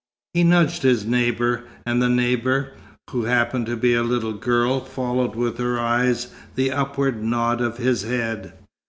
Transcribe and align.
He 0.33 0.43
nudged 0.43 0.81
his 0.81 1.05
neighbour, 1.05 1.63
and 1.85 2.01
the 2.01 2.09
neighbour, 2.09 2.73
who 3.11 3.25
happened 3.25 3.67
to 3.67 3.77
be 3.77 3.93
a 3.93 4.01
little 4.01 4.33
girl, 4.33 4.79
followed 4.79 5.35
with 5.35 5.59
her 5.59 5.79
eyes 5.79 6.29
the 6.55 6.71
upward 6.71 7.21
nod 7.23 7.61
of 7.61 7.77
his 7.77 8.01
head. 8.01 8.51